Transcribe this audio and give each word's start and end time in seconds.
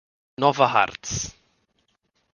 Nova 0.43 0.65
Hartz 0.71 1.13